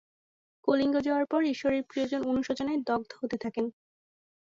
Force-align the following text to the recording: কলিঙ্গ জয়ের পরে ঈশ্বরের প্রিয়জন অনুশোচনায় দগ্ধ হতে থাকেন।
কলিঙ্গ 0.67 0.95
জয়ের 0.99 1.25
পরে 1.25 1.45
ঈশ্বরের 1.49 1.83
প্রিয়জন 1.83 2.21
অনুশোচনায় 2.23 2.79
দগ্ধ 2.87 3.11
হতে 3.21 3.37
থাকেন। 3.37 3.65